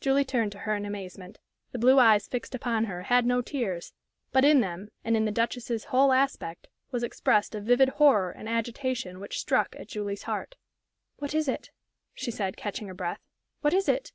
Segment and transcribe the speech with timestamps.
[0.00, 1.38] Julie turned to her in amazement.
[1.70, 3.92] The blue eyes fixed upon her had no tears,
[4.32, 8.48] but in them, and in the Duchess's whole aspect, was expressed a vivid horror and
[8.48, 10.56] agitation which struck at Julie's heart.
[11.18, 11.70] "What is it?"
[12.14, 13.20] she said, catching her breath.
[13.60, 14.10] "What is it?"